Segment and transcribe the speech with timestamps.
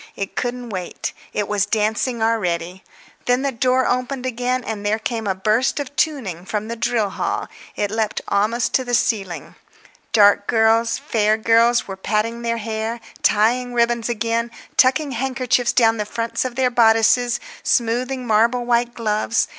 [0.15, 2.83] It couldn't wait; it was dancing already.
[3.27, 7.11] When the door opened again and there came a burst of tuning from the drill
[7.11, 9.53] hall, it leaped almost to the ceiling.
[10.11, 16.05] Dark girls, fair girls were patting their hair, tying ribbons again, tucking handkerchiefs down the
[16.07, 19.47] fronts of their bodices, smoothing marble white gloves.